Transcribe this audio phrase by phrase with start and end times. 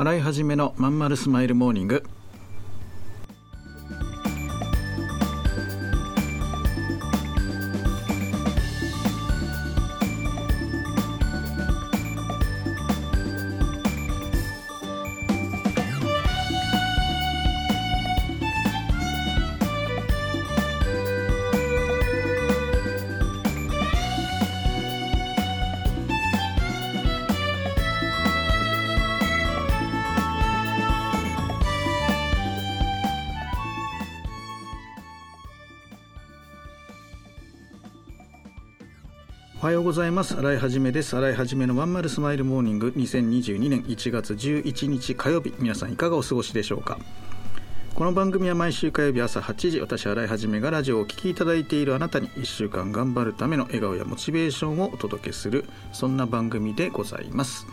[0.00, 2.04] 洗い始めのまんまるスマイルモーニング。
[39.70, 40.34] はようございます。
[40.34, 41.16] 新井はじめです。
[41.16, 42.92] 新井はじめのまんまるスマイルモーニング。
[42.96, 45.54] 2022年1月11日火曜日。
[45.60, 46.98] 皆さんいかがお過ごしでしょうか？
[47.94, 57.68] この番組は毎週火曜日朝8時私新井はじめがラジオをお聴きいただいているあなたに1週間頑張るための笑顔やモチベーションをお届けするそんな番組でございます。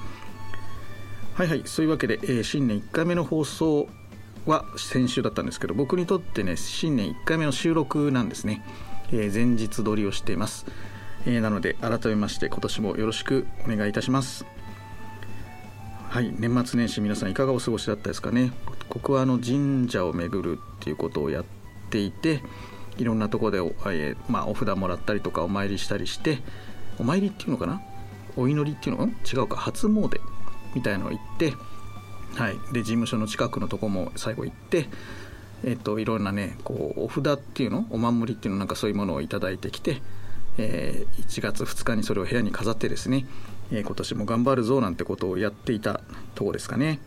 [1.33, 1.63] はいはい。
[1.65, 3.89] そういうわけで、えー、新年1回目の放送
[4.45, 8.63] は先週だったんですけど僕にとってね新年1回目の収録なんですね、
[9.11, 10.67] えー、前日撮りをしています。
[11.25, 14.45] えー、なので改めまして今年もよろしくお願いいたします。
[16.09, 18.53] はい年末年始皆さんいかがお過ごしだったですかね？
[18.89, 21.45] 僕はあの神社を巡るっていうことをやっ
[21.89, 22.41] ていて
[22.97, 26.39] いろんなとこでお,、えー、まあ、お札もらったりとかお参りしたりして
[26.97, 27.81] お参りっていうのかな？
[28.37, 29.07] お祈りっていうの？
[29.07, 29.57] 違うか。
[29.57, 30.19] 初詣
[30.73, 31.53] みたいのを行って
[32.35, 32.53] はい。
[32.71, 34.87] で事務所の近くのとこも最後行って
[35.65, 37.85] えっといろんなねこうお札っていうの？
[37.89, 38.59] お守りっていうの？
[38.59, 40.01] なんかそういうものを頂いてきて
[40.57, 43.25] えー、1月2日にそれを部屋に飾ってですね、
[43.71, 46.01] えー、今年も頑張るぞなんてことをやっていた
[46.35, 46.99] とこですかね。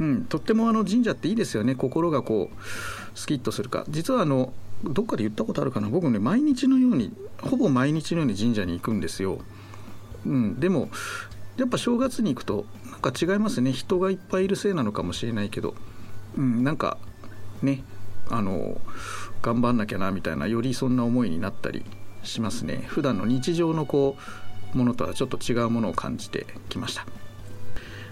[0.00, 1.74] うん、とってもあの神社っていいですよね。
[1.74, 3.84] 心がこうスキッとするか。
[3.88, 4.52] 実はあの
[4.84, 5.88] どっかで言ったことあるかな。
[5.88, 9.40] 僕ね毎日のようにほぼ毎日のように神社に行くんですよ、
[10.24, 10.88] うん、でも
[11.56, 13.72] やっぱ正月に行くとなんか違いますね。
[13.72, 15.74] 人がいっぱいいるせいなのかもしれないけど、
[16.36, 16.98] うん、なんか
[17.62, 17.82] ね
[18.30, 18.80] あの
[19.42, 21.84] 頑張んなきゃなみたいなよりそんな思いになったり
[22.28, 22.84] しますね。
[22.86, 24.16] 普段の日常のこ
[24.74, 27.06] うものとはちょっと違うものを感じてきました。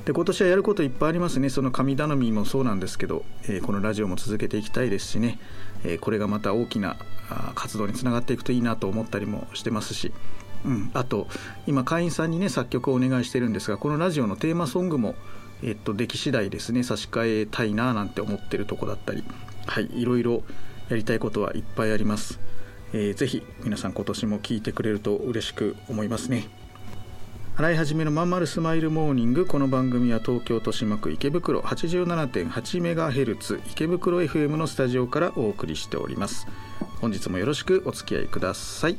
[0.04, 1.48] で今年はやることいっぱいありますね。
[1.50, 5.38] その神頼みもそうなんですけど、えー、このラジオも続けていきたいですしね、
[5.84, 6.96] えー、これがまた大きな
[7.54, 10.12] 活動につながっていくといいなと思ったりもしてますし、
[10.64, 11.26] うん、あと
[11.66, 15.16] 今会員さんにね作曲をお願いしてるんですがこのラジオのテーマソングも
[15.62, 16.82] えっと、出来次第ですね。
[16.82, 19.24] 差し替えたいななんて思ってるとこだったり。
[19.66, 19.88] はい。
[19.94, 20.42] いろいろ
[20.88, 22.38] やりたいことはいっぱいあります。
[22.92, 26.48] えー、ぜひ皆さん今年も聞いてくれると嬉しく思いますね。
[27.56, 36.46] 洗い始めのまんまるスマイルモーニングこの番組は東京豊島区池袋87.8メガヘルツ池袋 FM のスタジオからお送りしております。
[37.00, 38.98] 本日もよろしくお付き合いください。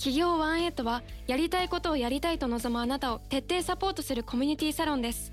[0.00, 5.30] 企業ワンエイトはやりたいことをやりたいと望むあなたを徹底サポートするコミュニティサロンです。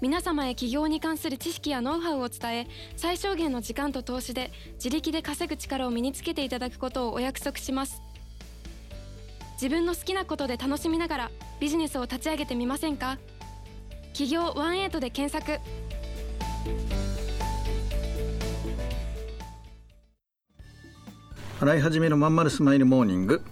[0.00, 8.00] 皆様へ起業に関する知識やノウハウを伝え最小限の時間と投資で自力で稼ぐ力を身につけていただくことをお約束します。
[9.54, 13.18] 自分の好きなことで楽しみながらビジネスを立ち上げてみませんか？
[14.12, 15.60] 企業ワンエイトで検索。
[21.60, 23.42] 洗い始めのまんまるスマイルモーニング。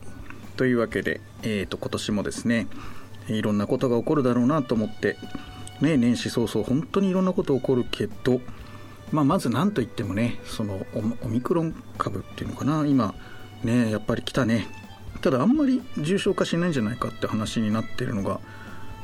[0.61, 2.67] というわけで、えー、と今年もですね
[3.29, 5.17] いろんなことが起こるだろうなと思って、
[5.81, 8.43] ね、年始早々本当にいろんなこと起こるけど、
[9.11, 10.85] まあ、まず何といってもねその
[11.25, 13.15] オミクロン株っていうのかな今
[13.65, 14.69] ねやっぱり来たね。
[15.23, 18.39] ただあんまり重症化しないんじゃないかって話になってるのが、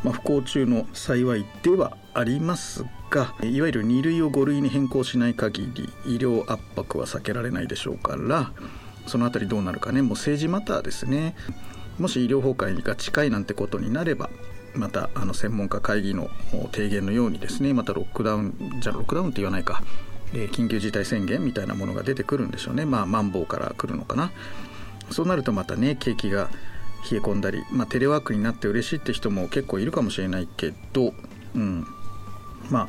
[0.05, 8.53] まあ、不幸中の幸いではありますがいわゆる2類を5類に変更しない限り医療圧迫は避けられないでしょうから
[9.07, 10.03] その辺りどうなるかね。
[10.03, 11.35] もう政治マターですね。
[11.99, 14.29] もし医療崩壊が近いなんてことになれば
[14.75, 16.29] またあの専門家会議の
[16.73, 19.83] 提言のようにですねまたロックダウンじゃロックダウンって言わないか、
[20.35, 22.85] えー、緊急事態宣言みたいなものが出てくるんでしょうね。
[22.85, 24.31] まあマンボウから来るのかな。
[25.11, 26.51] そうなるとまたね景気が
[27.11, 31.15] 冷え込んだり、まあ、テレワークになって嬉しいって人も結構いるかもしれないけど、
[31.55, 31.87] うん、
[32.69, 32.89] まあ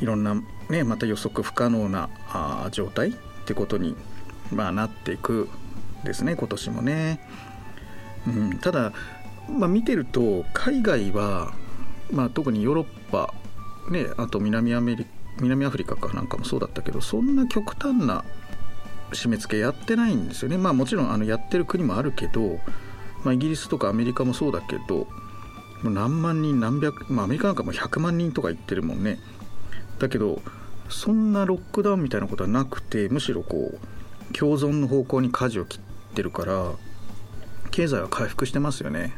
[0.00, 0.34] いろんな、
[0.68, 3.12] ね、また予測不可能なあ状態っ
[3.46, 3.96] てことに、
[4.52, 5.48] まあ、なっていく
[6.04, 7.20] ですね今年もね。
[8.26, 8.92] うん、ただ、
[9.48, 11.52] まあ、見てると海外は、
[12.10, 13.32] まあ、特にヨーロッパ、
[13.90, 15.06] ね、あと南アメリ
[15.40, 18.24] 南アフリカかなんかもそうだったけどそんな極端な
[19.12, 20.58] 締め付けやってないんですよね。
[20.58, 22.58] まあもちろんあのやってる国もあるけど、
[23.24, 25.06] まあ、イギリスとかアメリカもそうだけど
[25.82, 29.18] もう何万人何百、まあ、アメリカなんかも100万人とか言ってるもんね。
[29.98, 30.42] だけど
[30.88, 33.78] そんなロックダウンみたいなことはなくてむしろこう
[34.32, 35.80] 共存の方向に舵を切っ
[36.14, 36.72] てるから
[37.70, 39.12] 経済は回復してますよね。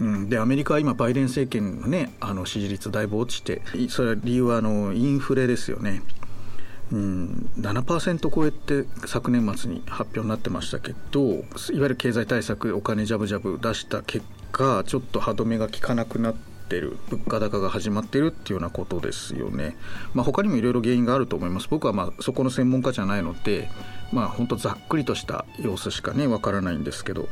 [0.00, 6.02] うん、でアメリカは今バイデン政権のねあの支持率だいぶ落ちてそれは理由はあのインフレですよね。
[6.92, 19.76] うん、7%超えて昨年末に発表になってましたけどいわゆる経済対策お金ジャブジャブ出した結果ちょっと歯止めが効かなくなってる物価高が始まってるっていうようなことですよね。
[20.14, 21.68] まあ、他にもいろいろ原因があると思います。
[21.70, 23.70] 僕はまあそこの専門家じゃないので、
[24.12, 27.28] まあ本当ざっくりとした様子しかねわからないんですけど、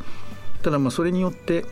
[0.63, 1.65] ただまあそれによって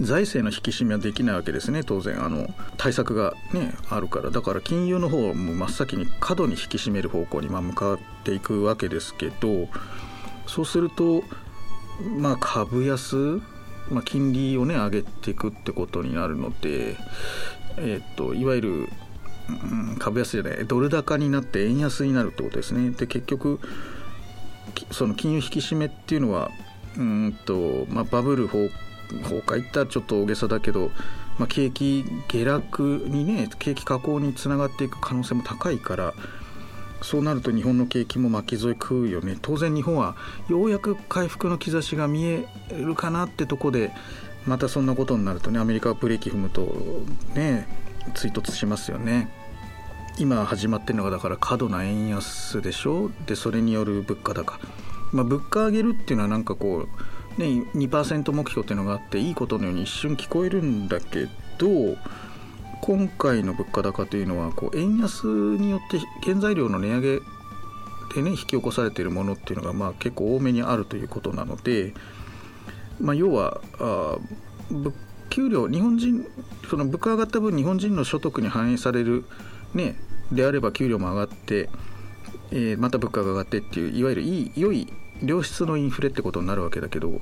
[0.00, 9.68] 財政の引き締めはできないわけですね当然あの対策が、ね、あるからだから金融の方も真っ先に過度に引き締める方向に向かっていくわけですけど
[10.46, 11.22] そうすると、
[12.18, 13.40] まあ、株安、
[13.90, 16.96] まあ、金利をね上げていくってことになるので、
[17.76, 18.88] え、っといわゆる、
[19.48, 22.90] うん、株安じゃないドル高になって円安になるってことですね。
[22.90, 23.60] で結局
[24.90, 26.50] その金融引き締めっていうのは
[26.96, 28.70] うんと、まあ、バブル崩
[29.22, 30.90] 崩壊ったらちょっと大げさだけど、
[31.38, 36.14] まあ、景気下落にね景気下降につながっていく可能性も高いから
[37.02, 39.36] そうなると日本の景気も巻き添え食うよね。
[39.40, 40.16] 当然日本は
[40.48, 43.92] ようやく回復の兆しが見えるかなってとこで
[44.46, 46.74] またそんなことになるとねアメリカがブレーキ踏むと
[47.34, 47.68] ね
[48.14, 49.30] 追突しますよね。
[50.18, 53.10] 今始まってるのがだから過度な円安でしょ？
[53.26, 54.58] でそれによる物価高、
[55.12, 61.96] まあ、物価上げるっていうのはなんかこうね、2%目標っていうのがあっていいことのように一瞬聞こえるんだけど
[62.82, 67.20] 今回の物価高というのはこう円安によって原材料の値上げ
[68.16, 71.94] でね引き起こされているものっていうのがまあ結構多めにあるということなので、
[73.00, 74.18] まあ、要はあ
[75.30, 76.26] 給料日本人
[76.68, 79.26] その物価上がった分日本人の所得に反映される
[79.74, 79.94] ね
[80.32, 81.68] であれば給料も上がって、
[82.50, 84.92] え、また物価が上がってっていういわゆるいい良い
[85.22, 87.20] 良質のインフレってことになるわけだけど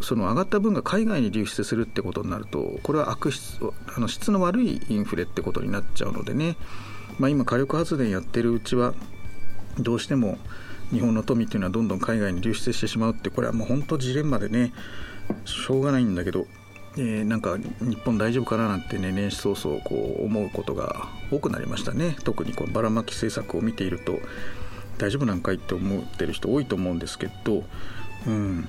[0.00, 3.58] その上がった分が海外に流出するってことになるとこれは悪質
[3.94, 6.56] あの質の悪いインフレってことになっちゃうのでね、
[7.18, 8.94] まあ、今火力発電やってるうちは
[9.78, 10.38] どうしても
[10.90, 14.72] 日本の富っていうのはどんどん海外に流出してしまうってこれはもう本当ジレンマでね
[15.44, 16.46] しょうがないんだけど、
[16.96, 22.16] えー、なんか日本大丈夫かななんてね年始早々こう思うことが多くなりましたね。
[22.24, 24.18] 特にこのばらまき政策を見ていると
[24.96, 27.64] 大丈夫なんかいって思ってる人多いと思うんですけど、
[28.26, 28.68] うん、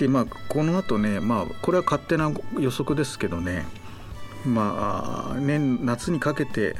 [0.00, 3.66] でまあこのあとねまあこれは勝手な予測ですけどね
[4.46, 6.74] まあ年夏にかけて、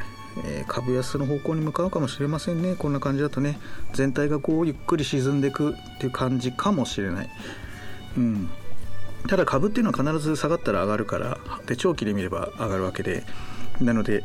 [0.46, 2.74] え、株安の方向に向かうかもしれませんね。
[2.74, 3.58] こんな感じだとね
[3.92, 7.30] 全体がこうゆっくり沈んでいくっていう感じかもしれない。
[8.16, 8.48] うん。
[9.28, 13.24] ただ株っていうのは必ず下がったら上がるからで長期で見れば上がるわけで。
[13.82, 14.24] なので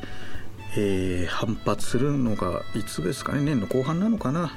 [0.78, 4.52] えー、反発するのがいつですかね年の後半なのかな。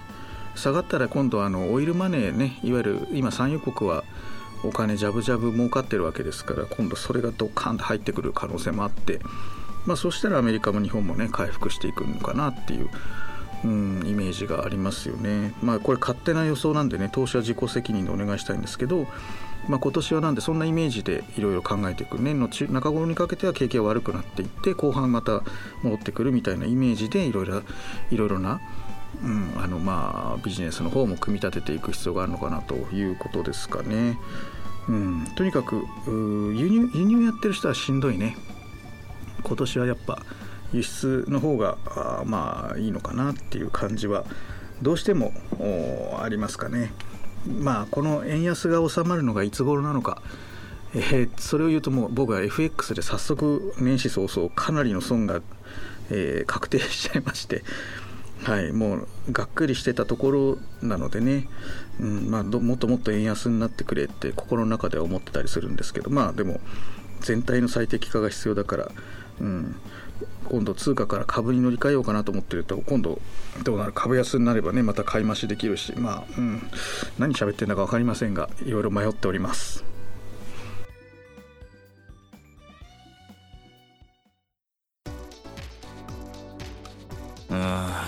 [0.59, 4.05] 下がったら今度あのオイルマネーねいわゆる今産油国は
[4.65, 9.21] お金ジャブジャブ儲かってるわけですから今度それがドカンと入ってくる可能性もあって、
[9.87, 12.91] まあ、そしたらアメリカも日本もね回復していくのかなっていう、
[13.65, 15.55] うん、イメージがありますよね。
[15.63, 19.07] まあこれ勝手な予想なんでね投資は自己責任でお願いしたいんですけど
[19.69, 25.43] まあ、今年はなんでそんなイメージでいろいろ考えていく年の中頃にかけては景気が悪くなっていって後半また
[25.83, 28.61] 戻ってくるみたいなイメージでいろいろな、
[29.23, 34.19] うん、あのまあビジネスの方も組み立てていく必要があるのかなということですかね。
[34.89, 38.37] うん、とにかく輸入輸入やってる人はしんどいね
[39.43, 40.23] 今年はやっぱ
[40.73, 44.25] 輸出の方があまあいいのかなっていう感じは
[44.81, 45.33] どうしても
[46.23, 46.93] ありますかね。
[47.47, 50.23] まあこの円安が収まるのがいつ頃なのか、
[50.95, 55.41] えー、それを言うともう僕は FX で早速年始早々かなりの損が、
[56.11, 57.65] えー、確定しちゃいまして。
[58.45, 61.49] はい、もうがっくりしてたところなのでね、
[62.01, 66.61] うんまあ、もっともっと円安になってくれって心の中では思ってたりするんですけどまあでも
[67.21, 68.89] 全体の最適化が必要だから、
[69.41, 69.77] うん、
[70.49, 73.21] 今度通貨から株に乗り換えようかなと思ってると今度
[73.65, 76.63] どうなる株安になればねまた買い増しできるしまあ、うん、
[77.19, 79.88] 何喋ってんだか分かりませんがいろいろ迷っております。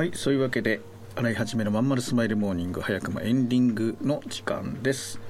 [0.00, 0.80] はいそういうわけで
[1.14, 5.20] 洗い始めのまんまるスマイルモーニング早くもエンディングの時間です。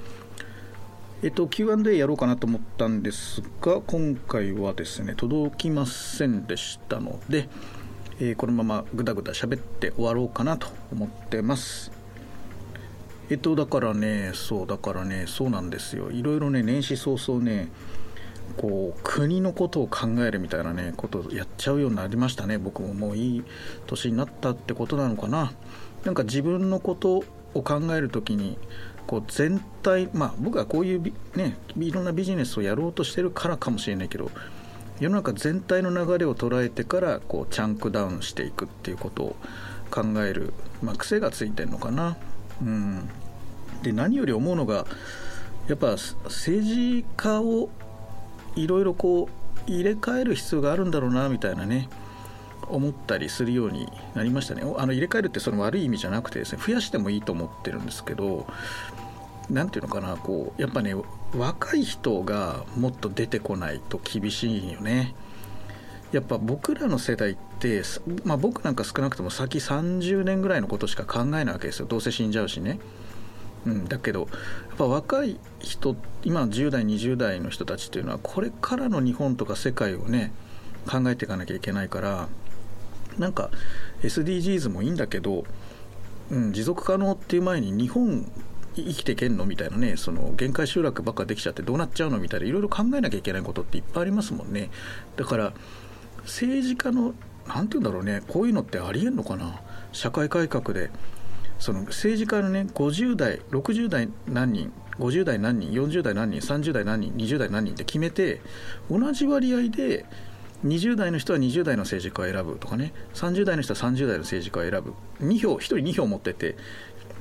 [1.24, 7.48] えっと Q&A やろうかなと思ったんですが今回はですね届きませんでしたので、
[8.20, 11.90] えー、このままぐだぐだ喋って終わろうかなと思ってます。
[13.28, 16.12] えっとだからねそうだからねそうなんですよ。
[16.12, 17.70] いろいろね年始早々ね
[18.56, 22.58] こう国のことを考えるみたいなねことをやっちゃうようになりましたね。
[22.58, 23.44] 僕ももういい
[23.86, 25.52] 年になったってことなのかな。
[26.04, 28.58] なんか自分のことを考える時に
[29.06, 34.30] こう全体まあ僕はこういうねいろんなビジネスをやろうとしてるからかもしれないけど
[35.00, 39.36] 世の中全体の流れを捉えてからこうチャンクダウンしていくっていうことを
[39.90, 40.52] 考える、
[40.82, 42.16] まあ、癖がついてるのかな。
[42.62, 43.08] うん、
[43.82, 44.86] で何より思うのが
[45.68, 45.92] やっぱ
[46.24, 47.70] 政治家を
[48.56, 49.28] いろいろこ
[49.66, 51.88] う入れ替える必要があるんだろうなみたいなね
[52.68, 54.62] 思ったりするようになりましたね。
[54.62, 58.46] あの入れ替えるってその悪い意味じゃなくてですね増やしてもいいと思ってるんですけど
[59.48, 60.94] 何ていうのかなこうやっぱね
[61.36, 65.14] 若い人がもっと出てこないと厳しいよね。
[66.12, 67.82] やっぱ僕らの世代って、
[68.24, 71.86] まあ、僕なんか少なくとも先30年ぐらいのことしか考えないわけですよ。
[71.86, 72.80] どうせ死んじゃうしね。
[73.66, 74.26] うん、だけどや
[74.74, 80.32] っぱ若い人今10代20代の人たちっていうのはこれからの日本とか世界をね
[80.90, 82.28] 考えていかなきゃいけないから
[83.18, 83.50] なんか
[84.02, 85.44] SDGs もいいんだけど、
[86.30, 88.30] うん、持続可能っていう前に日本
[88.76, 94.70] 生きていけんのみたいなねその限界集落ばっかできちゃってどうなっちゃうのみたいないろいろ考えなきゃいけないことっていっぱいありますもんね。
[95.16, 95.52] だから
[96.22, 97.14] 政治家の
[97.46, 99.60] 何て言うんだろうねこういうのってありえんのかな？
[99.92, 100.90] 社会改革で
[101.60, 108.40] その政治家のね50代60代何人50代何人40代何人30代何人20代何人って決めて
[108.90, 110.04] 同じ割合で
[110.64, 114.94] 20代の人は20代の政治家を選ぶとかね30代の人は30代の政治家を選ぶ。
[115.26, 116.56] 2票1人2票持ってて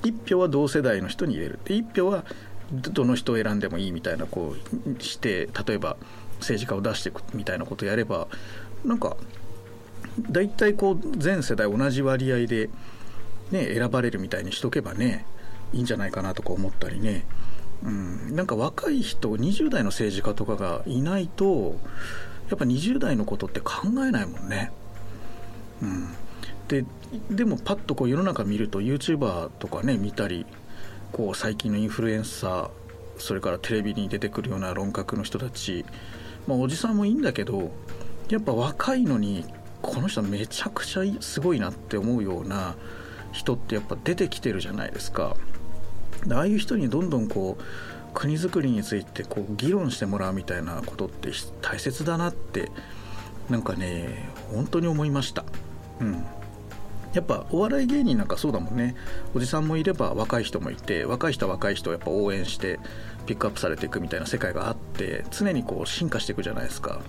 [0.03, 1.59] 1票は同世代の人に入れる。
[1.63, 2.25] で1票は
[2.71, 5.97] どの人を選んでもいいみたいなこうして例えば
[6.39, 8.27] 政治家を出していくみたいなことをやれば
[8.85, 9.17] なんか
[10.29, 12.69] 大体こう全世代同じ割合で
[13.51, 15.25] ね、選ばれるみたいにしとけばね
[15.73, 17.25] いいんじゃないかなとか思ったりね、
[17.83, 21.75] うん、なんか若い人20代の政治家とかがいないと
[22.49, 24.71] やっぱ20代のことって考えないもんね。
[25.81, 26.09] うん、
[26.67, 26.85] で
[27.31, 30.45] でもパッとこう世の中見ると YouTuber とかね見たり
[31.11, 32.69] こう最近のインフルエンサー
[33.17, 35.85] それからテレビに出てくるような論客の人たち、
[36.47, 37.71] まあ、おじさんもいいんだけど
[38.29, 39.45] やっぱ若いのに
[39.81, 42.75] この人めちゃくちゃすごいなって思うような
[43.31, 45.35] 人ってやっぱ出てきてるじゃないですか。
[46.31, 47.63] ああいう人にどんどんこう
[48.13, 51.29] 国づくりについてこう議論してもらうみたいなことって
[51.61, 52.71] 大切だなって
[53.49, 55.45] なんかね本当に思いました。
[56.01, 56.25] うん
[57.13, 58.95] やっぱお笑い芸人なんかそうだもんね
[59.33, 62.79] おじさんもいれば若い人もいて若い人は若い人をやっぱ応援して
[63.25, 67.01] ピックアップされていくみたいな世界があって常にこう進化していくじゃないですか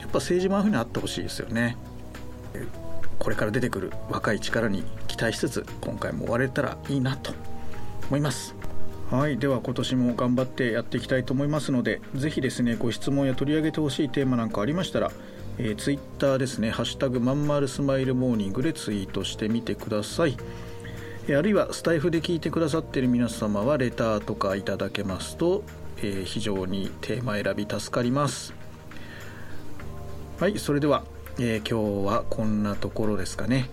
[0.00, 1.76] やっぱ政治もああいうふうにあってほしいですよね
[3.18, 7.32] これから出てくる若い力に期待しつつ今回も終われたらいいなと
[8.08, 8.54] 思います。
[9.10, 15.10] はいでは今年も頑張ってやっていきたいと思いますのでぜひですねご質問や取り上げてほしいテーマなんかありましたら
[15.60, 20.36] えー、ツイッターですね「ハッシュタグまんまるスマイルモーニング」でツイートしてみてください、
[21.28, 25.64] あるいはスタイフで聞いてくださっている皆様はレターとかいただけますと、
[25.98, 28.54] えー、非常にテーマ選び助かります。
[30.38, 31.02] はいそれでは
[31.40, 33.70] えー、今日はこんなところですかね。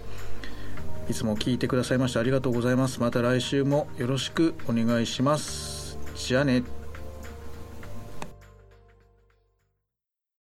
[1.10, 3.00] いつも聞いてくださいましてありがとうございます。
[3.02, 5.98] また来週もよろしくお願いします。
[6.16, 6.64] じゃあね。